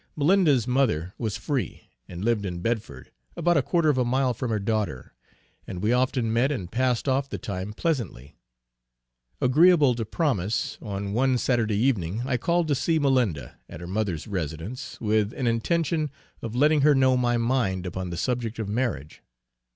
[0.17, 4.49] Malinda's mother was free, and lived in Bedford, about a quarter of a mile from
[4.49, 5.13] her daughter;
[5.67, 8.35] and we often met and passed off the time pleasantly.
[9.39, 14.25] Agreeable to promise, on one Saturday evening, I called to see Malinda, at her mother's
[14.25, 16.09] residence, with an intention
[16.41, 19.21] of letting her know my mind upon the subject of marriage.